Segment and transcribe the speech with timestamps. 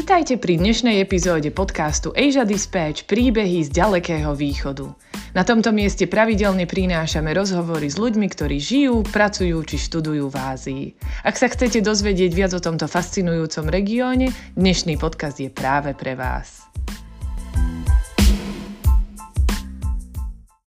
[0.00, 4.88] Vítajte pri dnešnej epizóde podcastu Asia Dispatch príbehy z ďalekého východu.
[5.36, 10.84] Na tomto mieste pravidelne prinášame rozhovory s ľuďmi, ktorí žijú, pracujú či študujú v Ázii.
[11.20, 16.64] Ak sa chcete dozvedieť viac o tomto fascinujúcom regióne, dnešný podcast je práve pre vás.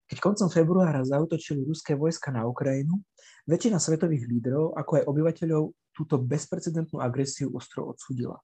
[0.09, 2.98] Keď koncom februára zautočili ruské vojska na Ukrajinu,
[3.46, 8.41] väčšina svetových lídrov, ako aj obyvateľov, túto bezprecedentnú agresiu ostro odsudila.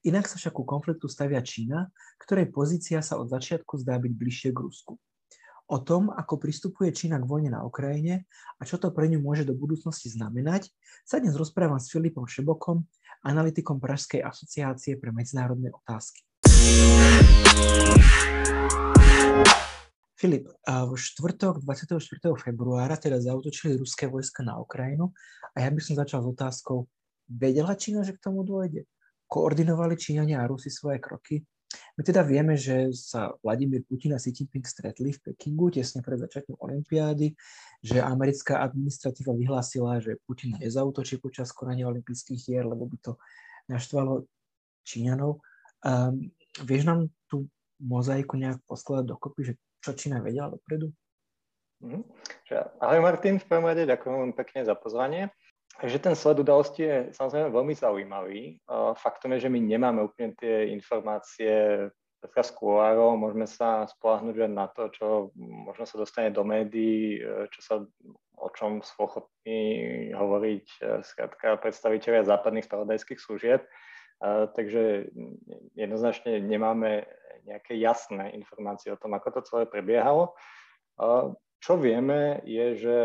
[0.00, 1.92] Inak sa však ku konfliktu stavia Čína,
[2.24, 4.96] ktorej pozícia sa od začiatku zdá byť bližšie k Rusku.
[5.68, 8.24] O tom, ako pristupuje Čína k vojne na Ukrajine
[8.56, 10.72] a čo to pre ňu môže do budúcnosti znamenať,
[11.04, 12.80] sa dnes rozprávam s Filipom Šebokom,
[13.28, 16.24] analytikom Pražskej asociácie pre medzinárodné otázky.
[20.16, 22.00] Filip, v štvrtok 24.
[22.40, 25.12] februára teda zautočili ruské vojska na Ukrajinu
[25.52, 26.88] a ja by som začal s otázkou,
[27.28, 28.88] vedela Čína, že k tomu dôjde?
[29.30, 31.38] Koordinovali Číňania a Rusi svoje kroky.
[31.70, 36.18] My teda vieme, že sa Vladimír Putin a Xi Jinping stretli v Pekingu tesne pred
[36.18, 37.30] začiatkom Olympiády,
[37.78, 43.12] že americká administratíva vyhlásila, že Putin nezautočí počas konania olympijských hier, lebo by to
[43.70, 44.26] naštvalo
[44.82, 45.38] Číňanov.
[45.86, 46.34] Um,
[46.66, 47.46] vieš nám tú
[47.78, 50.90] mozaiku nejak poskladať dokopy, že čo Čína vedela dopredu?
[51.80, 52.04] Mm.
[52.82, 55.32] Ahoj Martin, v prvom rade ďakujem pekne za pozvanie.
[55.80, 58.60] Takže ten sled udalosti je samozrejme veľmi zaujímavý.
[59.00, 61.88] Faktom je, že my nemáme úplne tie informácie
[62.20, 67.16] Petra kuloárov, môžeme sa spolahnúť len na to, čo možno sa dostane do médií,
[67.48, 67.74] čo sa,
[68.36, 70.66] o čom sú ochotní hovoriť
[71.00, 73.64] skrátka predstaviteľia západných spravodajských služieb.
[74.52, 75.08] Takže
[75.80, 77.08] jednoznačne nemáme
[77.48, 80.36] nejaké jasné informácie o tom, ako to celé prebiehalo.
[81.60, 82.96] Čo vieme je, že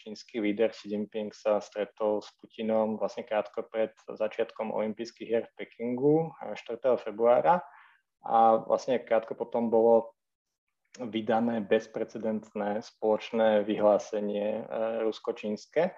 [0.00, 5.54] čínsky líder Xi Jinping sa stretol s Putinom vlastne krátko pred začiatkom olympijských hier v
[5.60, 6.56] Pekingu 4.
[6.96, 7.60] februára
[8.24, 10.16] a vlastne krátko potom bolo
[10.96, 15.92] vydané bezprecedentné spoločné vyhlásenie e, rusko-čínske,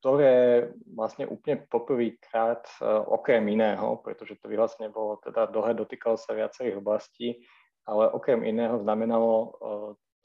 [0.00, 6.32] ktoré vlastne úplne poprvýkrát, e, okrem iného, pretože to vyhlásenie bolo teda dlhé, dotýkalo sa
[6.32, 7.44] viacerých oblastí,
[7.84, 9.48] ale okrem iného znamenalo e,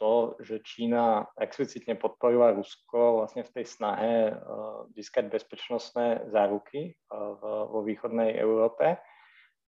[0.01, 7.41] to, že Čína explicitne podporila Rusko vlastne v tej snahe uh, získať bezpečnostné záruky v,
[7.45, 8.97] vo východnej Európe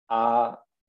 [0.08, 0.22] a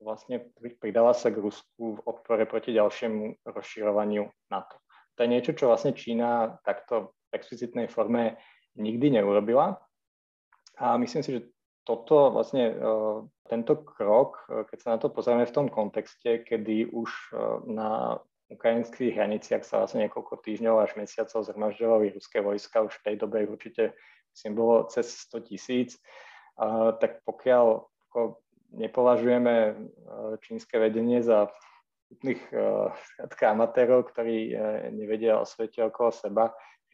[0.00, 0.48] vlastne
[0.80, 4.80] pridala sa k Rusku v odpore proti ďalšiemu rozširovaniu NATO.
[5.20, 8.40] To je niečo, čo vlastne Čína takto v explicitnej forme
[8.80, 9.76] nikdy neurobila.
[10.80, 11.52] A myslím si, že
[11.84, 13.20] toto vlastne, uh,
[13.52, 17.10] tento krok, keď sa na to pozrieme v tom kontexte, kedy už
[17.68, 23.14] na ukrajinských hraniciach sa vlastne niekoľko týždňov až mesiacov zhromažďovali ruské vojska, už v tej
[23.18, 23.84] dobe ich určite
[24.36, 25.90] myslím, bolo cez 100 tisíc,
[27.00, 27.64] tak pokiaľ
[28.08, 28.40] ako,
[28.76, 29.76] nepovažujeme uh,
[30.44, 31.48] čínske vedenie za
[32.12, 36.44] úplných uh, amatérov, ktorí uh, nevedia o svete okolo seba,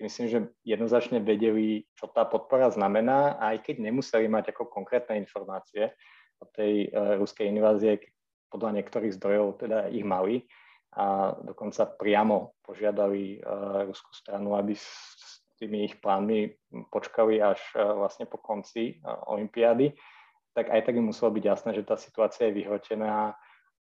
[0.02, 5.94] myslím, že jednoznačne vedeli, čo tá podpora znamená, aj keď nemuseli mať ako konkrétne informácie
[6.42, 6.91] o tej
[7.22, 8.02] ruskej invázie,
[8.50, 10.42] podľa niektorých zdrojov teda ich mali,
[10.92, 16.53] a dokonca priamo požiadali uh, ruskú stranu, aby s tými ich plánmi
[16.92, 19.97] počkali až uh, vlastne po konci uh, Olympiády,
[20.53, 23.32] tak aj tak im muselo byť jasné, že tá situácia je vyhrotená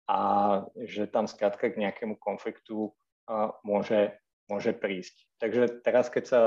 [0.08, 0.20] a
[0.88, 2.90] že tam skrátka k nejakému konfliktu
[3.60, 4.16] môže,
[4.48, 5.14] môže prísť.
[5.36, 6.40] Takže teraz, keď sa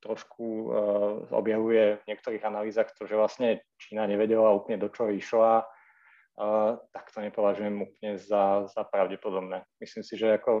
[0.00, 0.70] trošku
[1.34, 5.66] objavuje v niektorých analýzach to, že vlastne Čína nevedela úplne do čoho išla,
[6.92, 9.64] tak to nepovažujem úplne za, za pravdepodobné.
[9.80, 10.52] Myslím si, že ako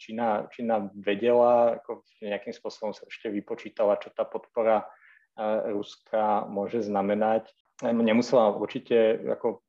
[0.00, 4.88] Čína, Čína vedela, ako nejakým spôsobom sa ešte vypočítala, čo tá podpora
[5.68, 7.48] Ruska môže znamenať.
[7.84, 9.60] Nemusela určite, ako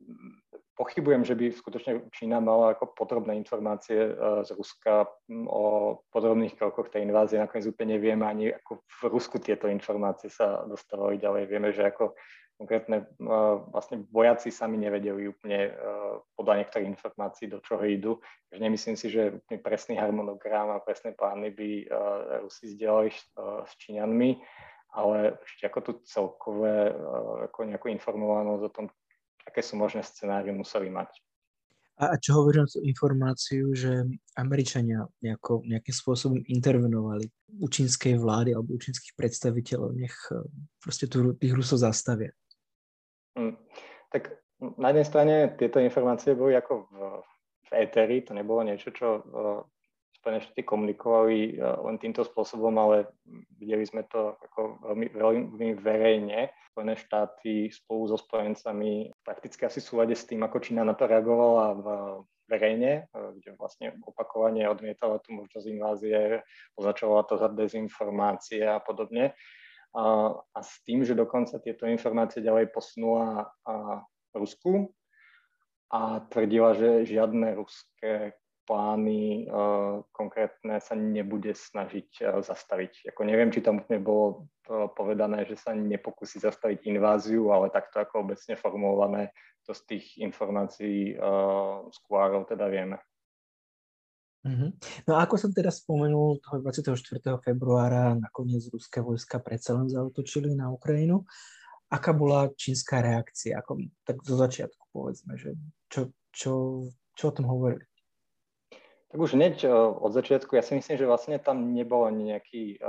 [0.80, 5.12] pochybujem, že by skutočne Čína mala ako podrobné informácie z Ruska
[5.52, 5.64] o
[6.10, 7.38] podrobných krokoch tej invázie.
[7.38, 11.52] Nakoniec úplne nevieme ani, ako v Rusku tieto informácie sa dostávali ďalej.
[11.52, 12.16] Vieme, že ako
[12.54, 13.10] konkrétne
[13.74, 15.74] vlastne vojaci sami nevedeli úplne
[16.38, 18.12] podľa niektorých informácií, do čoho idú.
[18.48, 21.70] Takže nemyslím si, že úplne presný harmonogram a presné plány by
[22.46, 23.12] Rusi zdieľali
[23.68, 24.38] s Číňanmi,
[24.94, 26.94] ale ešte ako tu celkové
[27.50, 28.86] ako nejakú informovanosť o tom,
[29.44, 31.10] aké sú možné scenárie, museli mať.
[31.94, 34.02] A čo na tú informáciu, že
[34.34, 37.30] Američania nejako, nejakým spôsobom intervenovali
[37.62, 40.18] u čínskej vlády alebo u čínskych predstaviteľov, nech
[40.82, 42.34] proste tu tých Rusov zastavia?
[43.34, 43.56] Hm.
[44.14, 44.24] Tak
[44.80, 46.96] na jednej strane tieto informácie boli ako v,
[47.68, 49.08] v éteri, to nebolo niečo, čo
[50.24, 53.12] Spojené štáty komunikovali uh, len týmto spôsobom, ale
[53.60, 56.48] videli sme to ako veľmi, veľmi verejne.
[56.72, 61.76] Spojené štáty spolu so spojencami prakticky asi súlade s tým, ako Čína na to reagovala
[61.76, 61.88] v
[62.48, 66.44] verejne, kde vlastne opakovane odmietala tú možnosť invázie,
[66.80, 69.36] označovala to za dezinformácie a podobne.
[69.94, 74.02] A, a s tým, že dokonca tieto informácie ďalej posunula a
[74.34, 74.90] Rusku
[75.94, 78.34] a tvrdila, že žiadne ruské
[78.66, 83.14] plány uh, konkrétne sa nebude snažiť uh, zastaviť.
[83.14, 88.00] Ako neviem, či tam úplne bolo uh, povedané, že sa nepokusí zastaviť inváziu, ale takto
[88.00, 89.36] ako obecne formulované,
[89.68, 92.98] to z tých informácií uh, kuárov teda vieme.
[95.08, 97.00] No a ako som teda spomenul, toho 24.
[97.40, 101.24] februára nakoniec ruské vojska predsa len zautočili na Ukrajinu.
[101.88, 103.56] Aká bola čínska reakcia?
[103.64, 105.56] Ako, tak zo začiatku povedzme, že
[105.88, 106.54] čo, čo,
[107.16, 107.88] čo o tom hovorili?
[109.14, 109.70] Tak už hneď
[110.02, 112.82] od začiatku, ja si myslím, že vlastne tam nebolo nejaký,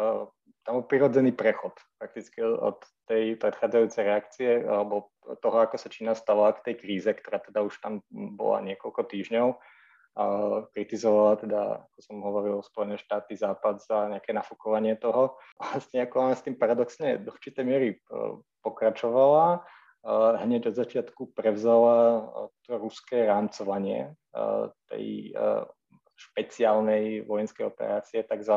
[0.65, 5.13] tam bol prirodzený prechod prakticky od tej predchádzajúcej reakcie alebo
[5.45, 9.61] toho, ako sa Čína stala k tej kríze, ktorá teda už tam bola niekoľko týždňov.
[10.71, 15.35] Kritizovala teda, ako som hovoril, Spojené štáty, Západ za nejaké nafúkovanie toho.
[15.59, 17.89] Vlastne ako s tým paradoxne do určitej miery
[18.63, 19.67] pokračovala,
[20.39, 22.29] hneď od začiatku prevzala
[22.69, 24.13] to ruské rámcovanie
[24.93, 25.33] tej
[26.15, 28.57] špeciálnej vojenskej operácie tzv.,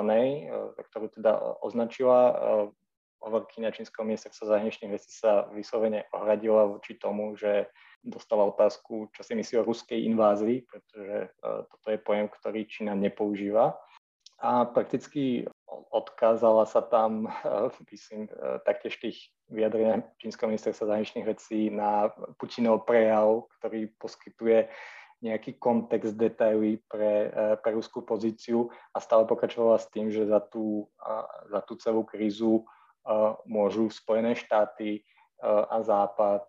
[0.77, 2.19] ktorú teda označila.
[3.23, 7.67] Hovorkyňa Čínskeho ministerstva zahraničných vecí sa vyslovene ohradila voči tomu, že
[8.05, 12.93] dostala otázku, čo si myslí o ruskej invázii, pretože eh, toto je pojem, ktorý Čína
[12.93, 13.77] nepoužíva.
[14.37, 15.49] A prakticky
[15.89, 17.25] odkázala sa tam,
[17.89, 18.29] myslím,
[18.69, 19.17] taktiež tých
[19.49, 24.69] vyjadrenia Čínskeho ministerstva zahraničných vecí na Putinov prejav, ktorý poskytuje
[25.17, 30.37] nejaký kontext, detaily pre, e, pre ruskú pozíciu a stále pokračovala s tým, že za
[30.45, 30.85] tú,
[31.49, 32.63] za tú celú krízu e,
[33.47, 35.01] môžu Spojené štáty e,
[35.47, 36.47] a Západ,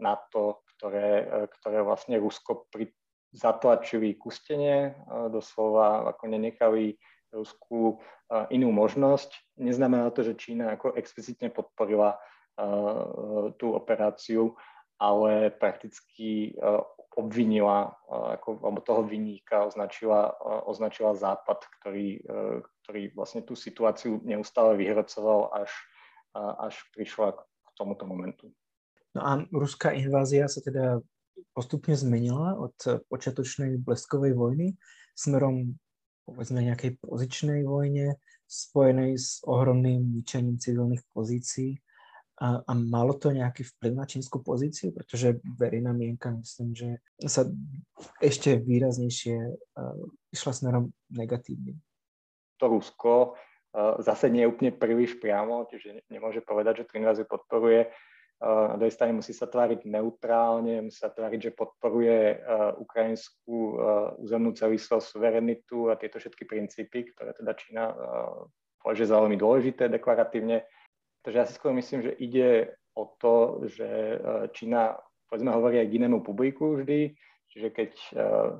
[0.00, 1.28] NATO, ktoré,
[1.60, 2.88] ktoré vlastne Rusko pri,
[3.36, 4.96] zatlačili kustenie,
[5.30, 6.98] doslova ako nenechali
[7.30, 8.02] Rusku
[8.50, 9.60] inú možnosť.
[9.60, 12.18] Neznamená to, že Čína ako explicitne podporila
[13.60, 14.58] tú operáciu,
[14.98, 16.58] ale prakticky
[17.16, 20.30] obvinila, ako, alebo toho vinníka označila,
[20.66, 25.70] označila Západ, ktorý, e, ktorý vlastne tú situáciu neustále vyhrocoval, až,
[26.36, 27.40] až prišla k
[27.74, 28.50] tomuto momentu.
[29.14, 31.02] No a ruská invázia sa teda
[31.50, 32.76] postupne zmenila od
[33.10, 34.78] počiatočnej bleskovej vojny
[35.18, 35.74] smerom
[36.30, 38.14] povedzme nejakej pozičnej vojne
[38.46, 41.82] spojenej s ohromným ničením civilných pozícií
[42.40, 44.96] a, a malo to nejaký vplyv na čínsku pozíciu?
[44.96, 46.88] Pretože verejná mienka, myslím, že
[47.28, 47.44] sa
[48.16, 50.00] ešte výraznejšie uh,
[50.32, 51.76] išla smerom negatívnym.
[52.64, 53.36] To Rusko
[54.02, 57.90] zase nie je úplne príliš priamo, čiže nemôže povedať, že tú inváziu podporuje.
[58.40, 63.76] Uh, na druhej strane musí sa tváriť neutrálne, musí sa tváriť, že podporuje uh, ukrajinskú
[64.16, 67.84] územnú celistvosť, suverenitu a tieto všetky princípy, ktoré teda Čína
[68.80, 70.64] považuje za veľmi dôležité deklaratívne
[71.22, 72.48] Takže ja si skôr myslím, že ide
[72.96, 74.20] o to, že
[74.56, 74.96] Čína,
[75.28, 77.12] povedzme, hovorí aj k inému publiku vždy,
[77.52, 77.90] čiže keď,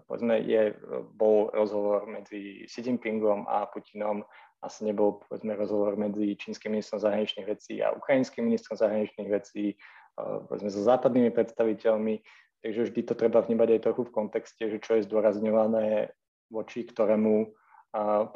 [0.05, 0.77] povedzme, je,
[1.17, 4.23] bol rozhovor medzi Xi Jinpingom a Putinom,
[4.61, 9.81] asi nebol, povedzme, rozhovor medzi čínskym ministrom zahraničných vecí a ukrajinským ministrom zahraničných vecí,
[10.21, 12.21] povedzme, so západnými predstaviteľmi,
[12.61, 16.12] takže vždy to treba vnímať aj trochu v kontexte, že čo je zdôrazňované
[16.52, 17.57] voči ktorému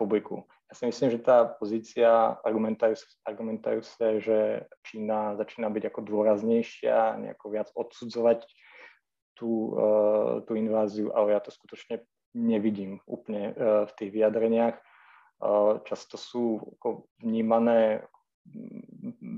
[0.00, 0.48] publiku.
[0.72, 7.46] Ja si myslím, že tá pozícia argumentajú sa, že Čína začína byť ako dôraznejšia, nejako
[7.52, 8.48] viac odsudzovať
[9.36, 9.76] tú,
[10.48, 12.02] tú inváziu, ale ja to skutočne
[12.32, 13.54] nevidím úplne
[13.86, 14.80] v tých vyjadreniach.
[15.84, 16.60] Často sú
[17.22, 18.04] vnímané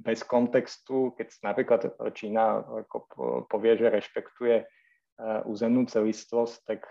[0.03, 1.81] bez kontextu, keď napríklad
[2.12, 2.97] Čína ako
[3.47, 4.67] povie, že rešpektuje
[5.47, 6.85] územnú celistvosť, tak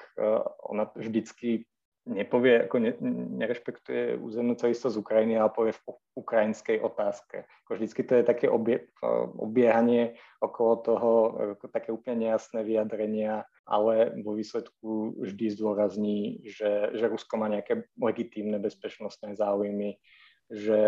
[0.63, 1.67] ona vždycky
[2.05, 2.93] nepovie, ako ne,
[3.41, 7.49] nerešpektuje územnú celistvosť Ukrajiny, ale povie v ukrajinskej otázke.
[7.65, 8.93] Ako vždycky to je také obie,
[9.35, 11.11] obiehanie okolo toho,
[11.57, 17.89] ako také úplne nejasné vyjadrenia, ale vo výsledku vždy zdôrazní, že, že Rusko má nejaké
[17.97, 19.97] legitímne bezpečnostné záujmy,
[20.49, 20.81] že,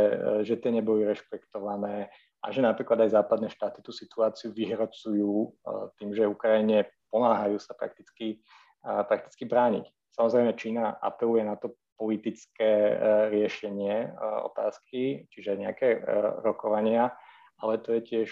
[0.46, 2.14] že tie neboli rešpektované
[2.46, 5.58] a že napríklad aj západné štáty tú situáciu vyhrocujú
[5.98, 8.46] tým, že Ukrajine pomáhajú sa prakticky,
[8.86, 9.90] prakticky brániť.
[10.14, 12.96] Samozrejme, Čína apeluje na to politické e,
[13.34, 14.10] riešenie e,
[14.46, 16.00] otázky, čiže nejaké e,
[16.46, 17.14] rokovania,
[17.58, 18.30] ale to je tiež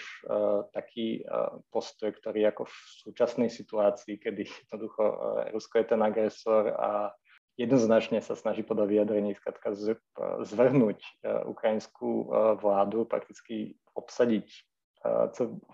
[0.70, 1.26] taký
[1.74, 5.02] postoj, ktorý ako v súčasnej situácii, kedy jednoducho
[5.50, 7.10] Rusko je ten agresor a
[7.58, 9.74] jednoznačne sa snaží podľa vyjadrení skratka
[10.46, 10.98] zvrhnúť
[11.48, 12.30] ukrajinskú
[12.62, 14.46] vládu, prakticky obsadiť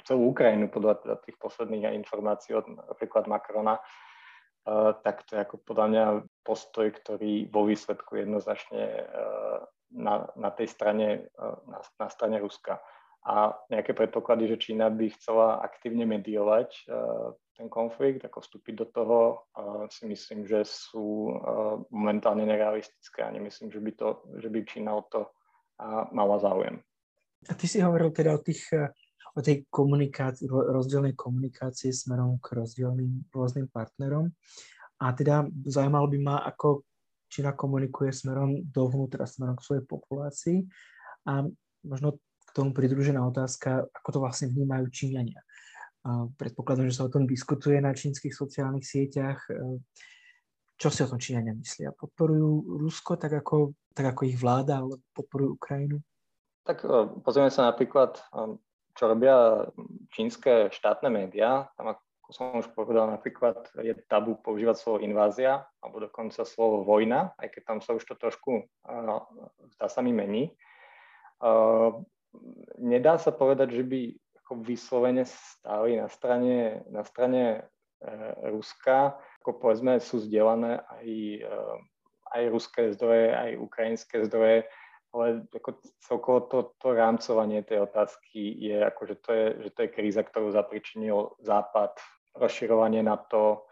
[0.04, 3.80] celú Ukrajinu podľa tých posledných informácií od napríklad Macrona,
[5.02, 6.04] tak to je ako podľa mňa
[6.46, 9.08] postoj, ktorý vo výsledku jednoznačne
[9.92, 11.28] na, na tej strane,
[11.66, 12.80] na, na strane Ruska
[13.22, 18.86] a nejaké predpoklady, že Čína by chcela aktívne mediovať uh, ten konflikt, ako vstúpiť do
[18.90, 19.18] toho,
[19.54, 24.08] uh, si myslím, že sú uh, momentálne nerealistické a nemyslím, že by, to,
[24.42, 25.30] že by Čína o to
[26.12, 26.78] mala záujem.
[27.50, 28.70] A ty si hovoril teda o, tých,
[29.34, 34.30] o tej komunikácii, rozdielnej komunikácii smerom k rozdielným rôznym partnerom.
[35.02, 36.86] A teda zaujímalo by ma, ako
[37.26, 40.58] Čína komunikuje smerom dovnútra, smerom k svojej populácii.
[41.26, 41.42] A
[41.82, 42.22] možno
[42.52, 45.40] tomu pridružená otázka, ako to vlastne vnímajú Číňania.
[46.36, 49.38] Predpokladám, že sa o tom diskutuje na čínskych sociálnych sieťach.
[49.46, 49.78] E,
[50.74, 51.94] čo si o tom Číňania myslia?
[51.94, 56.02] Podporujú Rusko tak ako, tak ako ich vláda, alebo podporujú Ukrajinu?
[56.66, 58.58] Tak e, pozrieme sa napríklad, e,
[58.98, 59.70] čo robia
[60.10, 61.70] čínske štátne médiá.
[61.78, 67.30] Tam, ako som už povedal, napríklad je tabu používať slovo invázia alebo dokonca slovo vojna,
[67.38, 68.64] aj keď tam sa už to trošku,
[69.76, 70.48] zdá sa mi, mení
[72.78, 74.00] nedá sa povedať, že by
[74.42, 77.60] ako vyslovene stáli na strane, na strane e,
[78.52, 79.16] Ruska.
[79.42, 81.08] Ako povedzme, sú zdieľané aj,
[81.46, 81.50] e,
[82.32, 84.68] aj ruské zdroje, aj ukrajinské zdroje,
[85.12, 85.70] ale ako
[86.00, 90.22] celkovo to, to rámcovanie tej otázky je, ako, že, to je, že to je kríza,
[90.24, 92.00] ktorú zapričinil Západ,
[92.32, 93.68] rozširovanie na to,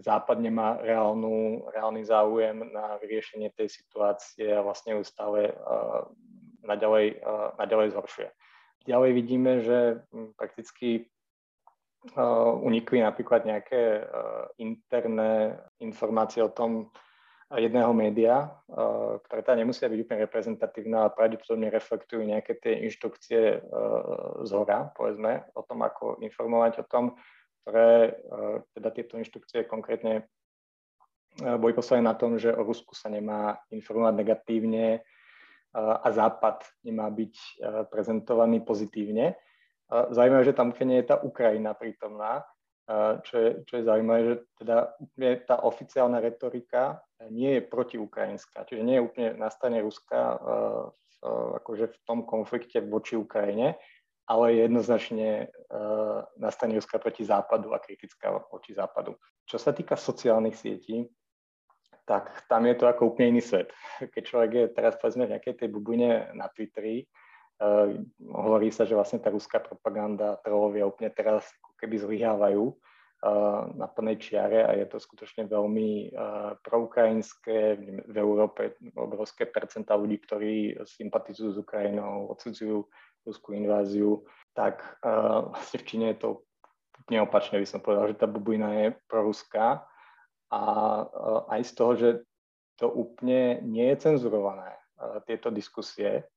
[0.00, 6.06] Západ nemá reálnu, reálny záujem na vyriešenie tej situácie a vlastne ju stále uh,
[6.64, 7.20] naďalej,
[7.58, 8.28] naďalej zhoršuje.
[8.88, 9.78] Ďalej vidíme, že
[10.40, 11.10] prakticky
[12.64, 14.08] unikli napríklad nejaké
[14.56, 16.88] interné informácie o tom
[17.50, 18.46] jedného média,
[19.26, 23.58] ktoré teda nemusia byť úplne reprezentatívne, ale pravdepodobne reflektujú nejaké tie inštrukcie
[24.46, 27.18] z hora, povedzme, o tom, ako informovať o tom,
[27.66, 28.16] ktoré
[28.72, 30.30] teda tieto inštrukcie konkrétne
[31.36, 35.02] boli postavené na tom, že o Rusku sa nemá informovať negatívne,
[35.74, 37.52] a Západ nemá byť e,
[37.86, 39.38] prezentovaný pozitívne.
[39.90, 42.46] Zaujímavé, že tam nie je tá Ukrajina prítomná,
[43.26, 48.86] čo je, čo je zaujímavé, že teda úplne tá oficiálna retorika nie je protiukrajinská, čiže
[48.86, 50.38] nie je úplne na strane Ruska
[51.26, 53.82] akože v tom konflikte voči Ukrajine,
[54.30, 55.50] ale je jednoznačne
[56.38, 59.18] na strane Ruska proti Západu a kritická voči Západu.
[59.42, 61.02] Čo sa týka sociálnych sietí,
[62.10, 63.70] tak tam je to ako úplne iný svet.
[64.14, 67.94] Keď človek je teraz povedzme v nejakej tej bubune na Twitteri, uh,
[68.34, 71.46] hovorí sa, že vlastne tá ruská propaganda, trolovia úplne teraz
[71.78, 77.78] keby zlyhávajú uh, na plnej čiare a je to skutočne veľmi uh, proukrajinské.
[78.10, 82.90] V Európe obrovské percentá ľudí, ktorí sympatizujú s Ukrajinou, odsudzujú
[83.22, 84.26] ruskú inváziu,
[84.58, 86.28] tak uh, vlastne v Číne je to
[87.06, 89.86] úplne opačne, by som povedal, že tá bubina je proruská
[90.50, 90.60] a
[91.54, 92.08] aj z toho, že
[92.78, 94.80] to úplne nie je cenzurované,
[95.24, 96.28] tieto diskusie,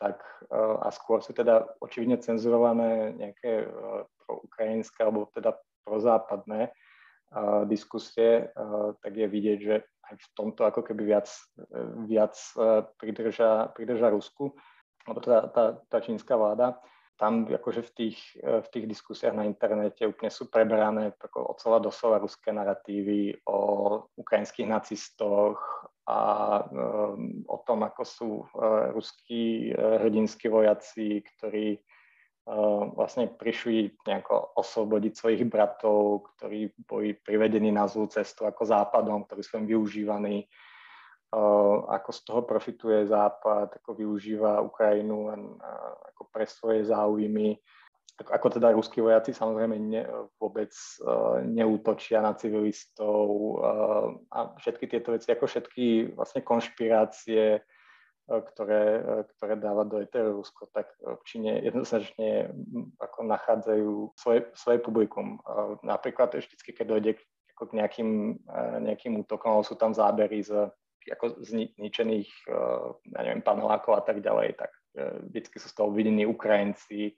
[0.00, 0.16] tak
[0.54, 3.68] a skôr sú teda očividne cenzurované nejaké
[4.24, 6.72] proukrajinské alebo teda prozápadné
[7.68, 8.48] diskusie,
[9.02, 11.28] tak je vidieť, že aj v tomto ako keby viac,
[12.06, 12.36] viac
[13.00, 14.54] pridrža, pridrža Rusku,
[15.04, 16.78] alebo teda tá, tá čínska vláda
[17.14, 21.56] tam akože v tých, e, v tých diskusiách na internete úplne sú preberané ako od
[21.62, 23.58] slova do slova ruské narratívy o
[24.18, 25.58] ukrajinských nacistoch
[26.04, 26.20] a
[26.68, 34.52] um, o tom, ako sú uh, ruskí uh, hrdinskí vojaci, ktorí uh, vlastne prišli nejako
[34.52, 40.44] oslobodiť svojich bratov, ktorí boli privedení na zlú cestu ako západom, ktorí sú využívaní
[41.90, 45.34] ako z toho profituje Západ, ako využíva Ukrajinu
[46.14, 47.58] ako pre svoje záujmy.
[48.14, 50.06] Ako teda ruskí vojaci samozrejme ne,
[50.38, 50.70] vôbec
[51.42, 53.58] neútočia na civilistov
[54.30, 57.58] a všetky tieto veci, ako všetky vlastne konšpirácie,
[58.24, 59.02] ktoré,
[59.36, 62.54] ktoré dáva do eteru Rusko, tak v Číne jednoznačne
[63.02, 65.42] ako nachádzajú svoje, svoje publikum.
[65.82, 67.20] Napríklad vždycky, keď dojde k,
[67.52, 70.70] k nejakým, uh, nejakým útokom, sú tam zábery z
[71.12, 71.44] ako
[71.76, 76.24] zničených, eh, ja neviem, panelákov a tak ďalej, tak eh, vždycky sú z toho videní
[76.24, 77.12] Ukrajinci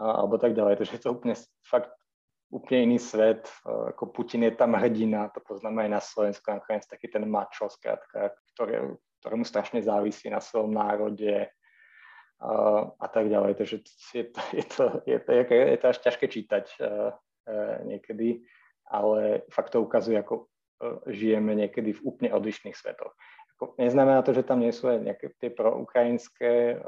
[0.00, 0.80] alebo tak ďalej.
[0.80, 1.92] Takže je to úplne fakt
[2.50, 3.48] úplne iný svet.
[3.64, 7.70] Eh, ako Putin je tam hrdina, to poznáme aj na Slovensku, nakoniec taký ten mačo,
[7.72, 11.48] skrátka, ktoré, ktorému strašne závisí na svojom národe
[12.96, 13.52] a tak ďalej.
[13.52, 13.76] Takže
[14.16, 16.64] je to, je to, je to, je to, je to až ťažké čítať
[17.84, 18.40] niekedy,
[18.88, 20.49] ale fakt to ukazuje, ako
[21.08, 23.12] žijeme niekedy v úplne odlišných svetoch.
[23.76, 26.80] Neznamená to, že tam nie sú aj nejaké tie proukrajinské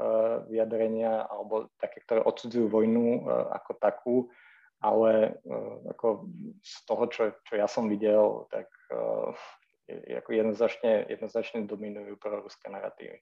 [0.49, 4.15] vyjadrenia alebo také, ktoré odsudzujú vojnu ako takú,
[4.81, 5.37] ale
[5.93, 6.25] ako
[6.65, 8.73] z toho, čo, čo ja som videl, tak
[9.89, 13.21] ako jednoznačne, jednoznačne dominujú proruské narratívy.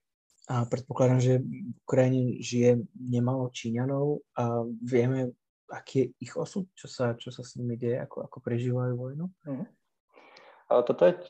[0.50, 5.36] A predpokladám, že v Ukrajine žije nemalo Číňanov a vieme,
[5.70, 9.26] aký je ich osud, čo sa, čo sa s nimi deje, ako, ako prežívajú vojnu?
[9.46, 9.66] Mm-hmm.
[10.80, 11.20] Toto je e,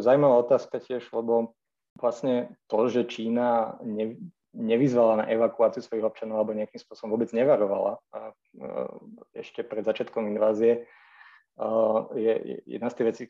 [0.00, 1.52] zaujímavá otázka tiež, lebo
[2.00, 4.16] vlastne to, že Čína ne,
[4.56, 8.70] nevyzvala na evakuáciu svojich občanov alebo nejakým spôsobom vôbec nevarovala a, e,
[9.36, 10.88] ešte pred začiatkom invázie,
[12.12, 13.22] je jedna z tých vecí,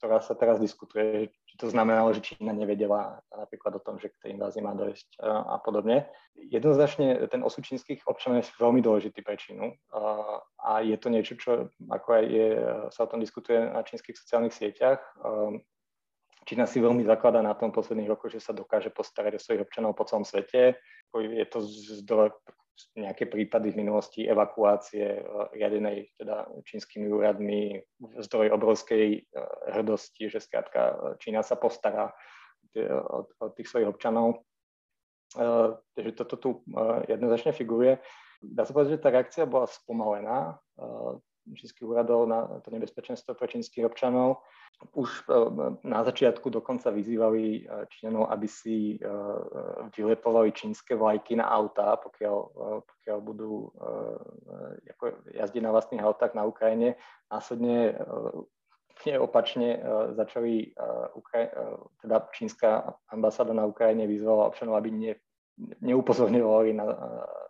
[0.00, 4.20] ktorá sa teraz diskutuje, či to znamenalo, že Čína nevedela napríklad o tom, že k
[4.24, 6.08] tej invázii má dojsť a podobne.
[6.32, 9.76] Jednoznačne ten osud čínskych občanov je veľmi dôležitý pre Čínu
[10.64, 12.46] a je to niečo, čo ako aj je,
[12.88, 15.04] sa o tom diskutuje na čínskych sociálnych sieťach.
[16.48, 19.92] Čína si veľmi zakladá na tom posledných rokoch, že sa dokáže postarať o svojich občanov
[19.96, 20.76] po celom svete.
[21.16, 21.60] Je to
[22.00, 22.32] zdroj
[22.98, 25.22] nejaké prípady v minulosti evakuácie
[25.54, 27.78] riadenej teda čínskymi úradmi,
[28.18, 29.24] zdroj obrovskej eh,
[29.74, 32.10] hrdosti, že skrátka eh, Čína sa postará
[32.74, 34.42] od tých svojich občanov.
[35.94, 36.50] Takže toto tu
[37.06, 38.02] jednoznačne figuruje.
[38.42, 40.58] Dá sa povedať, že tá reakcia bola spomalená
[41.44, 44.40] čínskych úradov na to nebezpečenstvo pre čínskych občanov
[44.92, 45.32] už e,
[45.86, 49.06] na začiatku dokonca vyzývali e, Číňanov, aby si e,
[49.96, 52.36] vylepovali čínske vlajky na autá, pokiaľ,
[52.84, 53.70] pokiaľ budú
[55.32, 56.98] jazdiť na vlastných autách na Ukrajine.
[57.30, 57.94] Následne
[59.18, 59.82] opačne
[60.14, 60.74] začali
[62.02, 65.12] teda čínska ambasáda na Ukrajine vyzvala občanov, aby ne,
[65.82, 66.86] neupozorňovali na,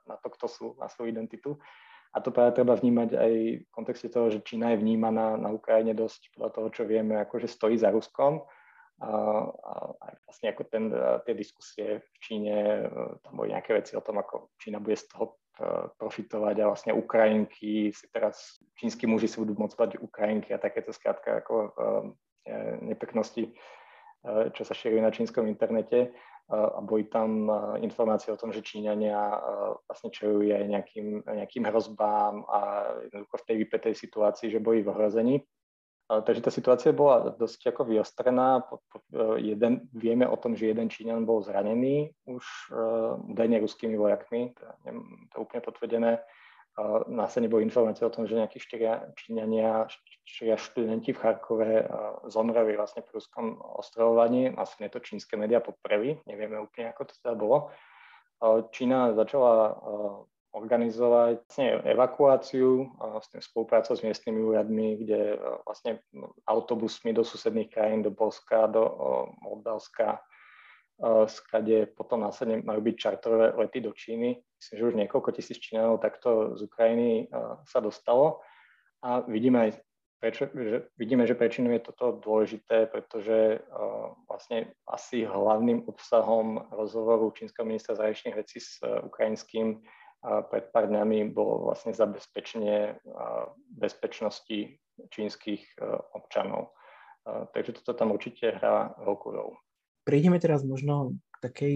[0.09, 1.57] na to, kto sú, na svoju identitu.
[2.15, 3.33] A to práve treba vnímať aj
[3.67, 7.51] v kontexte toho, že Čína je vnímaná na Ukrajine dosť podľa toho, čo vieme, akože
[7.51, 8.47] stojí za Ruskom.
[9.03, 9.11] A,
[9.51, 10.95] a, vlastne ako ten,
[11.27, 15.11] tie diskusie v Číne, e, tam boli nejaké veci o tom, ako Čína bude z
[15.11, 20.55] toho e, profitovať a vlastne Ukrajinky si teraz, čínsky muži si budú môcť spať Ukrajinky
[20.55, 21.69] a takéto skrátka ako e,
[22.95, 23.51] nepeknosti,
[24.25, 26.13] čo sa šíri na čínskom internete
[26.45, 27.49] a boli tam
[27.81, 29.17] informácie o tom, že Číňania
[29.89, 32.59] vlastne čujú aj nejakým, nejakým hrozbám a
[33.09, 35.37] jednoducho v tej vypetej situácii, že boli v ohrození.
[36.05, 38.61] Takže tá situácia bola dosť ako vyostrená.
[39.41, 42.45] Jeden, vieme o tom, že jeden Číňan bol zranený už
[43.25, 46.21] údajne ruskými vojakmi, to je úplne potvrdené.
[47.07, 49.87] Následne boli informácie o tom, že nejakí štyria Číňania,
[50.27, 51.87] štyria študenti v Charkove
[52.27, 54.51] zomreli vlastne pri ruskom ostrovovaní.
[54.51, 57.71] Následne to čínske médiá popreli, nevieme úplne, ako to teda bolo.
[58.75, 59.79] Čína začala
[60.51, 62.91] organizovať vlastne evakuáciu
[63.23, 66.03] s tým spoluprácou s miestnymi úradmi, kde vlastne
[66.51, 68.83] autobusmi do susedných krajín, do Polska, do
[69.43, 70.27] Moldavska,
[71.27, 74.39] skade potom následne majú byť čarterové lety do Číny.
[74.39, 77.29] Myslím, že už niekoľko tisíc Číňanov takto z Ukrajiny
[77.67, 78.41] sa dostalo.
[79.03, 79.71] A vidíme aj
[80.23, 86.65] prečo, že, vidíme, že pre Čínu je toto dôležité, pretože uh, vlastne asi hlavným obsahom
[86.73, 89.85] rozhovoru čínskeho ministra zahraničných vecí s ukrajinským
[90.25, 92.97] pred pár dňami bolo vlastne zabezpečenie
[93.77, 94.81] bezpečnosti
[95.13, 95.77] čínskych
[96.17, 96.73] občanov.
[97.25, 99.53] Takže toto tam určite hrá veľkú rolu
[100.05, 101.75] prejdeme teraz možno k takej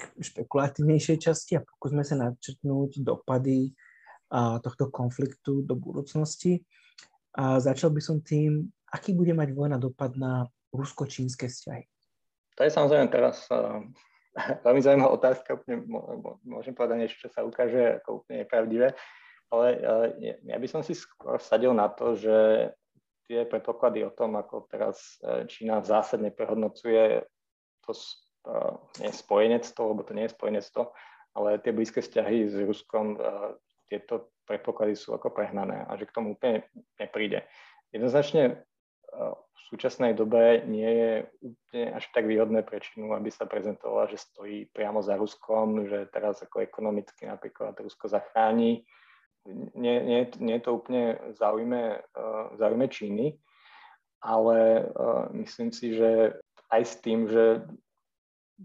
[0.00, 3.76] špekulatívnejšej časti a pokúsme sa načrtnúť dopady
[4.32, 6.64] a, tohto konfliktu do budúcnosti.
[7.36, 11.84] A začal by som tým, aký bude mať vojna dopad na rusko-čínske vzťahy.
[12.58, 13.46] To je samozrejme teraz
[14.66, 15.60] veľmi zaujímavá otázka.
[16.42, 18.88] Môžem povedať niečo, čo sa ukáže ako úplne nepravdivé.
[19.50, 19.66] Ale
[20.46, 22.70] ja by som si skôr vsadil na to, že
[23.30, 27.22] tie predpoklady o tom, ako teraz e, Čína zásadne prehodnocuje
[27.86, 28.02] to e,
[29.06, 30.90] nie spojenectvo, lebo to nie je spojenectvo,
[31.38, 33.18] ale tie blízke vzťahy s Ruskom, e,
[33.86, 36.66] tieto predpoklady sú ako prehnané a že k tomu úplne
[36.98, 37.46] nepríde.
[37.94, 38.66] Jednoznačne
[39.10, 41.12] v súčasnej dobe nie je
[41.42, 46.06] úplne až tak výhodné pre Čínu, aby sa prezentovala, že stojí priamo za Ruskom, že
[46.14, 48.86] teraz ako ekonomicky napríklad Rusko zachráni
[49.46, 53.40] nie, nie, nie je to úplne zaujme, uh, zaujme Číny,
[54.20, 56.36] ale uh, myslím si, že
[56.70, 57.64] aj s tým, že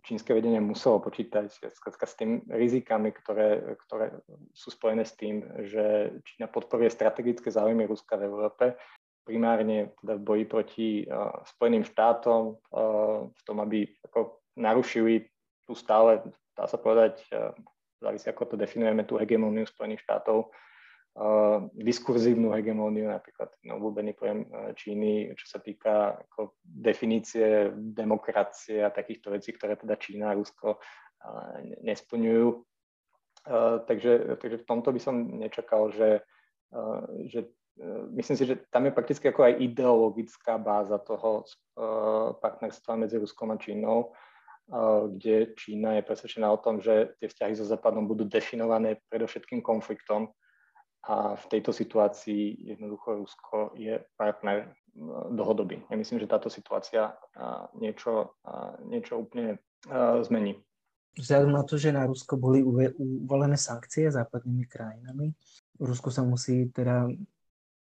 [0.03, 4.11] čínske vedenie muselo počítať s tým rizikami, ktoré, ktoré
[4.51, 5.39] sú spojené s tým,
[5.71, 8.75] že Čína podporuje strategické záujmy Ruska v Európe,
[9.23, 15.31] primárne teda v boji proti uh, Spojeným štátom, uh, v tom, aby ako narušili
[15.63, 16.21] tu stále,
[16.53, 17.55] dá sa povedať, uh,
[18.01, 24.39] závisí ako to definujeme, tú hegemóniu Spojených štátov uh, diskurzívnu hegemóniu, napríklad no, obľúbený pojem
[24.75, 30.75] Číny, čo sa týka ako definície demokracie a takýchto vecí, ktoré teda Čína a Rusko
[30.75, 32.47] uh, nesplňujú.
[33.45, 36.25] Uh, takže, takže v tomto by som nečakal, že,
[36.73, 37.47] uh, že
[38.15, 41.43] myslím si, že tam je prakticky ako aj ideologická báza toho
[42.39, 44.15] partnerstva medzi Ruskom a Čínou,
[45.11, 50.33] kde Čína je presvedčená o tom, že tie vzťahy so Západom budú definované predovšetkým konfliktom
[51.05, 54.73] a v tejto situácii jednoducho Rusko je partner
[55.29, 55.85] dlhodobý.
[55.85, 57.13] Ja myslím, že táto situácia
[57.77, 58.33] niečo,
[58.89, 59.61] niečo úplne
[60.25, 60.57] zmení.
[61.13, 65.31] Vzhľadom na to, že na Rusko boli uvolené sankcie západnými krajinami,
[65.77, 67.05] Rusko sa musí teda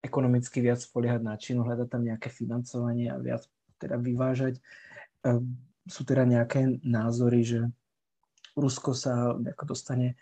[0.04, 3.48] ekonomicky viac spoliehať na Čínu, hľadať tam nejaké financovanie a viac
[3.80, 4.60] teda vyvážať
[5.86, 7.60] sú teda nejaké názory, že
[8.58, 9.36] Rusko sa
[9.68, 10.16] dostane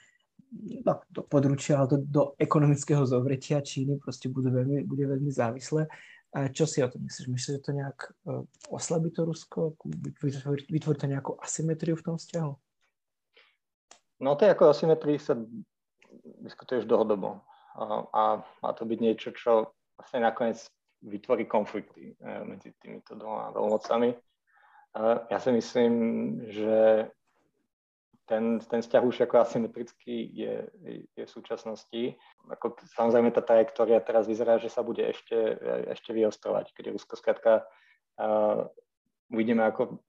[0.83, 5.87] no, do područia, ale do, do ekonomického zovretia Číny proste bude veľmi, bude veľmi závislé.
[6.33, 7.29] A čo si o tom myslíš?
[7.29, 8.41] Myslíš, že to nejak uh,
[8.73, 9.77] oslabí to Rusko?
[10.17, 12.53] Vytvorí, to nejakú asymetriu v tom vzťahu?
[14.25, 15.37] No to je ako asymetrii sa
[16.41, 17.37] diskutuje už dlhodobo.
[17.77, 20.61] A, má to byť niečo, čo vlastne nakoniec
[21.03, 24.09] vytvorí konflikty eh, medzi týmito dvoma veľmocami.
[25.01, 25.93] Ja si myslím,
[26.53, 27.09] že
[28.29, 30.55] ten, ten vzťah už ako asymetrický je,
[31.17, 32.15] je v súčasnosti.
[32.47, 35.35] Ako, samozrejme tá trajektória teraz vyzerá, že sa bude ešte,
[35.91, 37.65] ešte vyostrovať, keď Rusko skrátka
[38.21, 38.69] uh,
[39.33, 39.99] uvidíme, ako,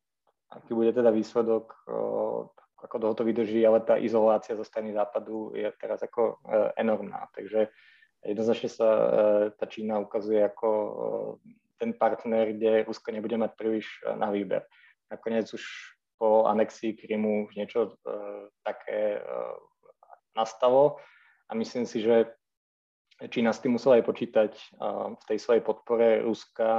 [0.52, 2.46] aký bude teda výsledok, uh,
[2.84, 7.26] ako dlho to vydrží, ale tá izolácia zo strany západu je teraz ako uh, enormná.
[7.34, 7.72] Takže
[8.22, 9.06] jednoznačne sa uh,
[9.58, 10.94] tá Čína ukazuje ako uh,
[11.78, 14.62] ten partner, kde Rusko nebude mať príliš e, na výber.
[15.10, 15.62] Nakoniec už
[16.18, 19.54] po anexii Krymu niečo uh, také uh,
[20.32, 20.96] nastalo
[21.50, 22.32] a myslím si, že
[23.30, 26.70] Čína s tým musela aj počítať uh, v tej svojej podpore Ruska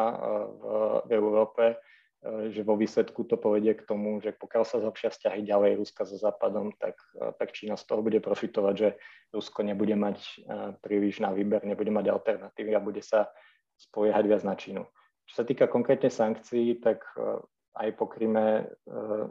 [0.50, 0.64] v,
[1.08, 1.80] v Európe,
[2.26, 6.18] že vo výsledku to povedie k tomu, že pokiaľ sa zlepšia vzťahy ďalej Ruska so
[6.18, 6.98] Západom, tak,
[7.38, 8.90] tak Čína z toho bude profitovať, že
[9.30, 10.42] Rusko nebude mať
[10.82, 13.30] príliš na výber, nebude mať alternatívy a bude sa
[13.78, 14.84] spoliehať viac na Čínu.
[15.26, 17.42] Čo sa týka konkrétne sankcií, tak eh,
[17.76, 18.72] aj po Kryme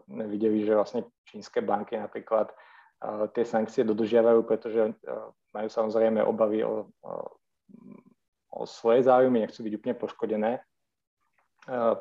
[0.04, 6.18] sme videli, že vlastne čínske banky napríklad eh, tie sankcie dodržiavajú, pretože eh, majú samozrejme
[6.18, 6.90] obavy o,
[8.50, 10.52] o svoje záujmy, nechcú byť úplne poškodené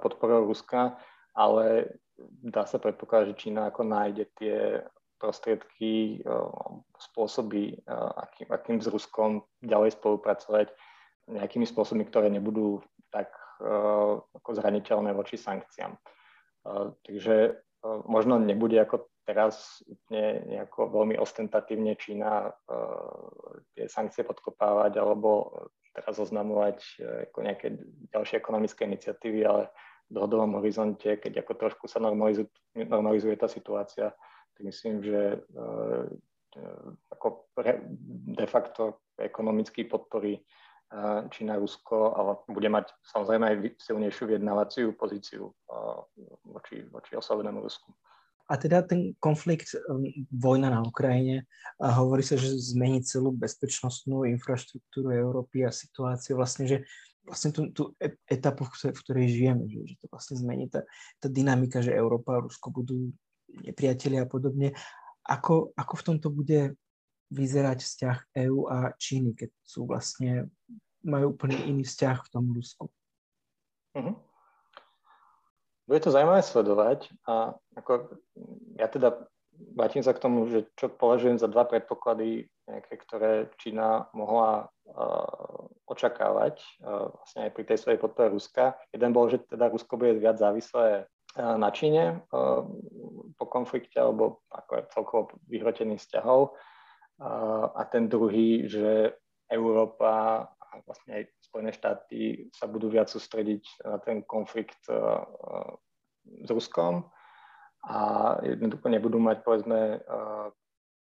[0.02, 0.98] podporou Ruska,
[1.38, 2.02] ale
[2.42, 4.82] dá sa predpokladať, že Čína ako nájde tie
[5.22, 6.26] prostriedky,
[6.98, 10.74] spôsoby, akým, akým s Ruskom ďalej spolupracovať
[11.30, 12.84] nejakými spôsobmi, ktoré nebudú
[13.14, 13.32] tak
[13.62, 15.96] uh, ako zraniteľné voči sankciám.
[16.64, 22.52] Uh, takže uh, možno nebude ako teraz úplne nejako veľmi ostentatívne Čína
[23.72, 25.48] tie sankcie podkopávať alebo
[25.96, 26.84] teraz oznamovať
[27.32, 27.72] ako nejaké
[28.12, 29.72] ďalšie ekonomické iniciatívy, ale
[30.12, 34.12] v dlhodobom horizonte, keď ako trošku sa normalizuje, normalizuje tá situácia,
[34.52, 35.40] tak myslím, že
[37.08, 37.48] ako
[38.36, 40.44] de facto ekonomicky podporí
[41.34, 45.50] Čína, Rusko, ale bude mať samozrejme aj silnejšiu vyjednávaciu pozíciu
[46.46, 47.90] voči, voči oslavenému Rusku.
[48.52, 51.48] A teda ten konflikt, um, vojna na Ukrajine,
[51.80, 56.78] a hovorí sa, že zmení celú bezpečnostnú infraštruktúru Európy a situáciu vlastne, že
[57.24, 60.84] vlastne tú, tú e, etapu, v ktorej žijeme, že, že to vlastne zmení tá,
[61.24, 63.16] tá dynamika, že Európa a Rusko budú
[63.64, 64.76] nepriatelia a podobne.
[65.24, 66.76] Ako, ako v tomto bude
[67.34, 70.48] vyzerať vzťah EÚ a Číny, keď sú vlastne,
[71.02, 72.86] majú úplne iný vzťah v tom Rusku.
[73.98, 74.16] Uh-huh.
[75.90, 78.22] Bude to zaujímavé sledovať a ako,
[78.80, 79.28] ja teda
[79.76, 85.68] vrátim sa k tomu, že čo považujem za dva predpoklady, nejaké, ktoré Čína mohla uh,
[85.90, 88.80] očakávať uh, vlastne aj pri tej svojej podpore Ruska.
[88.96, 92.24] Jeden bol, že teda Rusko bude viac závislé uh, na Číne
[93.34, 96.56] po konflikte alebo ako celkovo vyhrotených vzťahov
[97.22, 99.14] a ten druhý, že
[99.52, 104.82] Európa a vlastne aj Spojené štáty sa budú viac sústrediť na ten konflikt
[106.26, 107.14] s Ruskom
[107.86, 107.98] a
[108.42, 110.02] jednoducho nebudú mať, povedzme,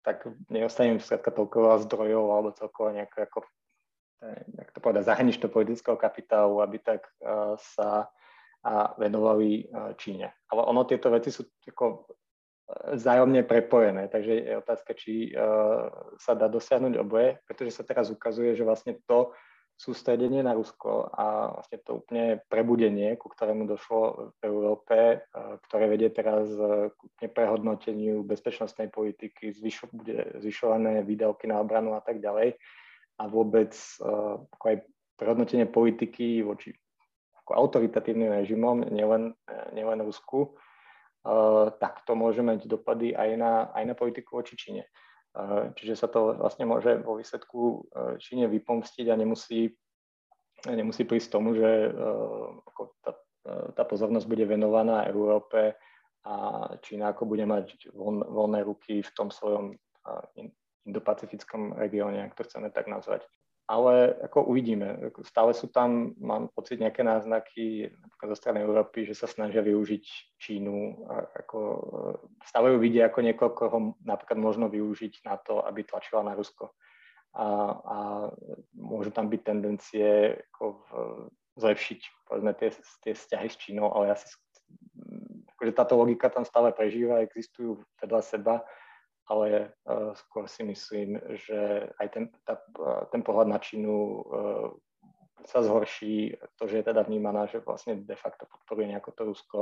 [0.02, 3.46] tak neostane im skrátka toľko zdrojov alebo celkovo nejaké ako,
[4.58, 7.06] jak to povedať, zahranično politického kapitálu, aby tak
[7.78, 8.10] sa
[8.98, 9.70] venovali
[10.02, 10.34] Číne.
[10.50, 12.18] Ale ono tieto veci sú ako
[12.96, 14.08] vzájomne prepojené.
[14.08, 18.98] Takže je otázka, či uh, sa dá dosiahnuť oboje, pretože sa teraz ukazuje, že vlastne
[19.06, 19.32] to
[19.76, 25.90] sústredenie na Rusko a vlastne to úplne prebudenie, ku ktorému došlo v Európe, uh, ktoré
[25.90, 32.22] vedie teraz uh, k prehodnoteniu bezpečnostnej politiky, zvyšo, bude zvyšované výdavky na obranu a tak
[32.22, 32.58] ďalej.
[33.22, 33.78] a vôbec
[34.58, 34.78] ako aj
[35.14, 36.74] prehodnotenie politiky voči
[37.42, 39.34] ako autoritatívnym režimom, nielen,
[39.74, 40.58] nielen Rusku,
[41.78, 44.84] tak to môže mať dopady aj na, aj na politiku voči Číne.
[45.78, 47.88] Čiže sa to vlastne môže vo výsledku
[48.20, 49.72] Číne vypomstiť a nemusí,
[50.68, 51.94] nemusí prísť tomu, že
[52.74, 53.12] ako tá,
[53.78, 55.78] tá pozornosť bude venovaná Európe
[56.26, 56.34] a
[56.82, 57.94] Čína ako bude mať
[58.28, 59.78] voľné ruky v tom svojom
[60.90, 63.22] indopacifickom regióne, ak to chceme tak nazvať
[63.72, 65.00] ale ako uvidíme.
[65.24, 70.36] Stále sú tam, mám pocit, nejaké náznaky napríklad zo strany Európy, že sa snažia využiť
[70.36, 71.08] Čínu.
[71.08, 71.80] A ako, e,
[72.44, 76.76] stále ju vidia ako niekoho, koho napríklad možno využiť na to, aby tlačila na Rusko.
[77.32, 77.48] A,
[77.80, 77.98] a
[78.76, 80.88] môžu tam byť tendencie ako v,
[81.64, 82.76] zlepšiť povedzme, tie,
[83.08, 84.28] tie vzťahy s Čínou, ale asi
[85.56, 88.56] akože táto logika tam stále prežíva, existujú vedľa seba
[89.30, 92.58] ale uh, skôr si myslím, že aj ten, tá,
[93.14, 94.70] ten pohľad na Čínu uh,
[95.46, 99.60] sa zhorší, to, že je teda vnímaná, že vlastne de facto podporuje nejako to Rusko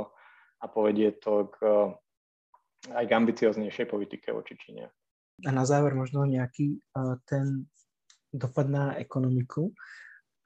[0.60, 1.58] a povedie to k,
[2.92, 4.92] aj k ambicioznejšej politike voči Číne.
[5.40, 6.84] A na záver možno nejaký
[7.24, 7.64] ten
[8.28, 9.72] dopad na ekonomiku,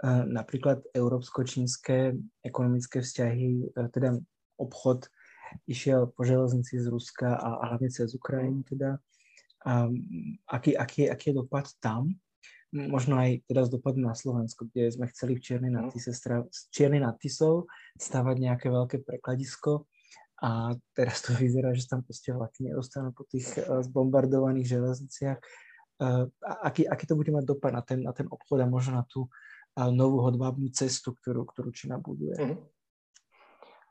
[0.07, 2.15] napríklad európsko-čínske
[2.47, 4.15] ekonomické vzťahy, teda
[4.55, 5.11] obchod
[5.69, 8.99] išiel po železnici z Ruska a, a hlavne cez Ukrajinu teda
[9.65, 9.89] a
[10.45, 12.13] aký, aký, aký je dopad tam,
[12.75, 16.13] možno aj teraz dopad na Slovensko, kde sme chceli v Čiernej nad, Tise,
[16.69, 19.89] Čiernej nad Tisou stavať nejaké veľké prekladisko
[20.43, 25.39] a teraz to vyzerá, že tam proste vlaky nedostanú po tých uh, zbombardovaných železniciach.
[26.03, 29.07] Uh, aký, aký to bude mať dopad na ten, na ten obchod a možno na
[29.07, 32.35] tú uh, novú hodvábnu cestu, ktorú, ktorú Čína buduje?
[32.35, 32.59] Mm-hmm.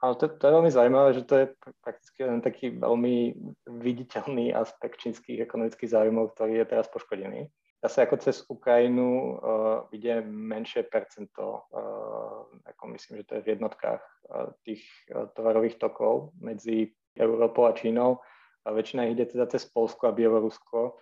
[0.03, 1.45] Ale to, to je veľmi zaujímavé, že to je
[1.79, 3.39] prakticky len taký veľmi
[3.71, 7.47] viditeľný aspekt čínskych ekonomických záujmov, ktorý je teraz poškodený.
[7.79, 13.51] Zase ako cez Ukrajinu uh, ide menšie percento, uh, ako myslím, že to je v
[13.55, 18.19] jednotkách uh, tých uh, tovarových tokov medzi Európou a Čínou.
[18.67, 20.99] A väčšina ide teda cez Polsko a Bielorusko.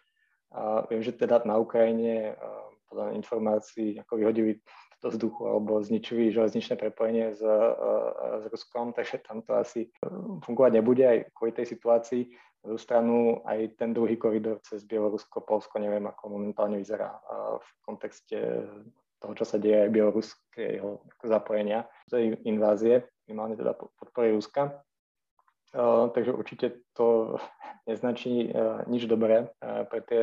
[0.53, 4.61] A viem, že teda na Ukrajine uh, podľa informácií ako vyhodili
[5.01, 7.57] do vzduchu alebo zničili železničné prepojenie s, e,
[8.41, 9.89] s Ruskom, takže tam to asi
[10.45, 12.23] fungovať nebude aj kvôli tej situácii.
[12.77, 17.09] Stranu aj ten druhý koridor cez Bielorusko, Polsko, neviem, ako momentálne vyzerá
[17.57, 18.37] v kontexte
[19.17, 24.81] toho, čo sa deje aj bieloruského zapojenia tej invázie, minimálne teda podpory Ruska.
[26.13, 27.37] Takže určite to
[27.89, 28.53] neznačí
[28.85, 30.21] nič dobré pre tie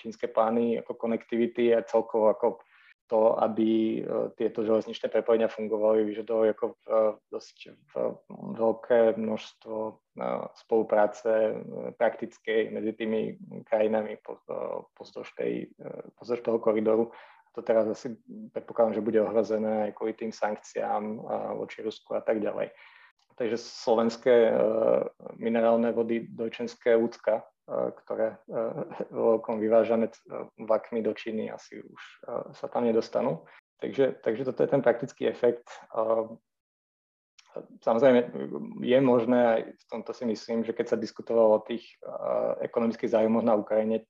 [0.00, 2.64] čínske plány ako konektivity a celkovo ako
[3.06, 4.02] to, aby e,
[4.36, 7.92] tieto železničné prepojenia fungovali, vyžadovali ako v, e, dosť v,
[8.56, 9.92] veľké množstvo e,
[10.56, 11.30] spolupráce
[12.00, 13.20] praktickej medzi tými
[13.68, 14.16] krajinami
[14.96, 15.68] pozdĺž, tej,
[16.16, 17.04] pozdĺž toho koridoru.
[17.54, 18.18] To teraz asi
[18.50, 21.22] predpokladám, že bude ohrozené aj kvôli tým sankciám
[21.54, 22.74] voči Rusku a tak ďalej.
[23.38, 24.50] Takže slovenské
[25.38, 28.36] minerálne vody Dojčenské ľudská ktoré
[29.08, 30.12] veľkom vyvážané
[30.60, 32.02] vlakmi do Číny asi už
[32.52, 33.44] sa tam nedostanú.
[33.80, 35.64] Takže, takže toto je ten praktický efekt.
[37.82, 38.34] Samozrejme,
[38.82, 41.86] je možné, aj v tomto si myslím, že keď sa diskutovalo o tých
[42.60, 44.04] ekonomických zájmoch na Ukrajine,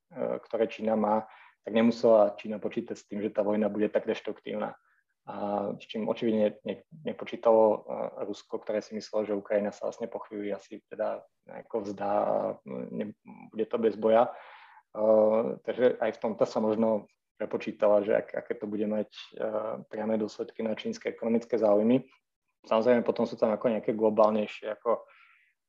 [0.49, 1.29] ktoré Čína má,
[1.65, 4.77] tak nemusela Čína počítať s tým, že tá vojna bude tak deštruktívna
[5.25, 5.35] a
[5.81, 7.89] s čím očividne ne, nepočítalo
[8.29, 12.35] Rusko, ktoré si myslelo, že Ukrajina sa vlastne po chvíli asi teda nejako vzdá a
[12.69, 13.17] ne,
[13.49, 14.29] bude to bez boja.
[14.95, 17.09] Uh, takže aj v tomto sa možno
[17.41, 19.11] prepočítala, že ak, aké to bude mať
[19.41, 22.05] uh, priame dôsledky na čínske ekonomické záujmy.
[22.69, 25.09] Samozrejme potom sú tam ako nejaké globálnejšie ako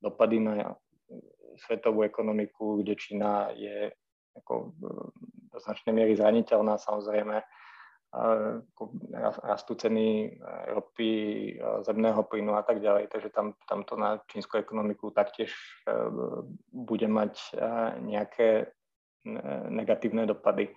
[0.03, 0.75] dopady na
[1.65, 3.87] svetovú ekonomiku, kde Čína je
[4.35, 4.75] ako
[5.55, 7.39] do značnej miery zraniteľná samozrejme
[9.43, 10.39] rastú ceny
[10.71, 11.13] ropy,
[11.84, 15.91] zemného plynu a tak ďalej, takže tam, tam to na čínsku ekonomiku taktiež e,
[16.71, 17.51] bude mať e,
[17.99, 18.49] nejaké
[19.73, 20.69] negatívne dopady.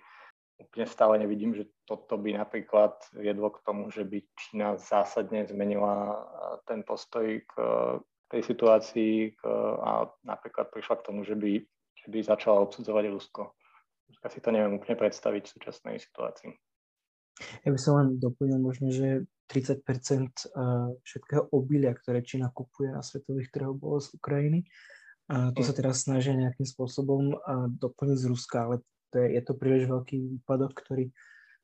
[0.57, 5.95] Úplne stále nevidím, že toto by napríklad viedlo k tomu, že by Čína zásadne zmenila
[5.95, 6.17] e,
[6.67, 7.53] ten postoj k
[8.29, 9.41] tej situácii
[9.81, 11.65] a napríklad prišla k tomu, že by,
[11.97, 13.57] že by začala odsudzovať Rusko.
[14.21, 16.53] Ja si to neviem úplne predstaviť v súčasnej situácii.
[17.63, 20.29] Ja by som len doplnil možno, že 30 eh,
[21.01, 24.61] všetkého obilia, ktoré Čína kupuje na svetových trhoch, bolo z Ukrajiny.
[25.29, 25.77] A to sa mm.
[25.77, 27.37] teraz snažia nejakým spôsobom eh,
[27.81, 31.09] doplniť z Ruska, ale to je, je to príliš veľký výpadok, ktorý,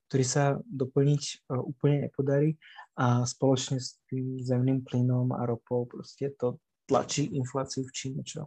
[0.10, 2.58] ktorý sa doplniť eh, úplne nepodarí
[2.98, 6.58] a spoločne s tým zemným plynom a ropou proste to
[6.90, 8.46] tlačí infláciu v Číne, čo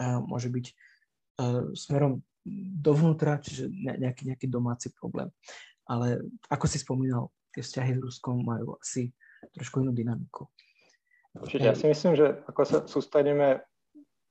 [0.00, 0.66] môže byť
[1.76, 2.24] smerom
[2.80, 5.30] dovnútra, čiže nejaký, nejaký domáci problém.
[5.88, 9.10] Ale ako si spomínal, tie vzťahy s Ruskom majú asi
[9.54, 10.46] trošku inú dynamiku.
[11.36, 13.64] Určite, ja si myslím, že ako sa sústredíme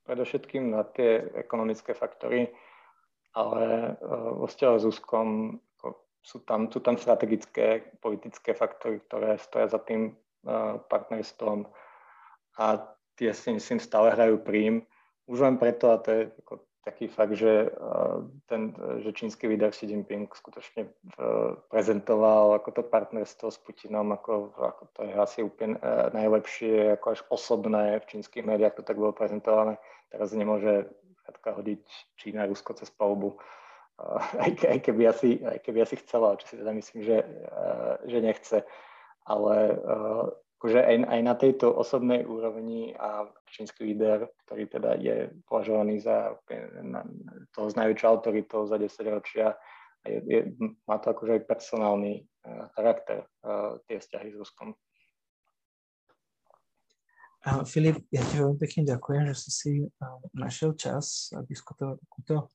[0.05, 2.49] predovšetkým na tie ekonomické faktory,
[3.33, 3.95] ale
[4.37, 5.57] vo vzťahu s Ruskom
[6.21, 10.13] sú tam, sú tam strategické politické faktory, ktoré stoja za tým
[10.89, 11.65] partnerstvom
[12.57, 12.65] a
[13.17, 14.85] tie si myslím stále hrajú príjm.
[15.25, 17.70] Už len preto, a to je ako taký fakt, že,
[18.50, 18.74] ten,
[19.06, 20.89] že čínsky líder Xi Jinping skutočne
[21.70, 27.06] prezentoval ako to partnerstvo s Putinom, ako, ako to je asi úplne e, najlepšie, ako
[27.13, 29.78] až osobné v čínskych médiách to tak bolo prezentované.
[30.10, 30.89] Teraz nemôže
[31.46, 31.86] hodiť
[32.17, 33.38] Čína Rusko cez palubu,
[34.46, 37.17] aj, aj, keby asi, aj keby asi chcela, čo si teda myslím, že,
[38.10, 38.58] že nechce.
[39.22, 39.78] Ale
[40.62, 46.38] akože aj, aj na tejto osobnej úrovni a čínsky líder, ktorý teda je považovaný za
[47.58, 49.58] toho z najväčšou autoritou za 10 ročia,
[50.06, 50.39] je, je,
[50.86, 54.78] má to akože aj personálny uh, charakter, uh, tie vzťahy s Ruskom.
[57.41, 61.97] A Filip, ja ti veľmi pekne ďakujem, že si si uh, našiel čas a diskutoval
[62.06, 62.54] takúto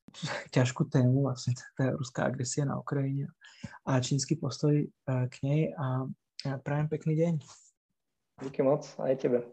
[0.54, 3.34] ťažkú tému, vlastne tá ruská agresia na Ukrajine
[3.82, 6.06] a čínsky postoj uh, k nej a
[6.62, 7.65] prajem pekný deň.
[8.36, 9.48] Díky moc, aj tebe.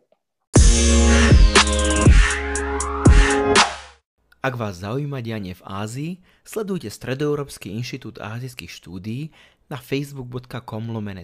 [4.44, 6.12] Ak vás zaujíma dianie v Ázii,
[6.44, 9.32] sledujte Stredoeurópsky inštitút ázijských štúdií
[9.72, 11.24] na facebook.com lomene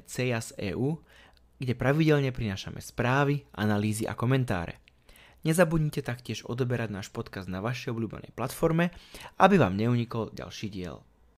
[0.71, 1.03] EU,
[1.59, 4.79] kde pravidelne prinášame správy, analýzy a komentáre.
[5.43, 8.95] Nezabudnite taktiež odoberať náš podcast na vašej obľúbenej platforme,
[9.35, 11.03] aby vám neunikol ďalší diel.